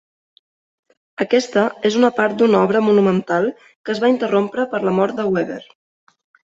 [1.25, 5.31] Aquesta és una part d'una obra monumental que es va interrompre per la mort de
[5.33, 5.65] Weber.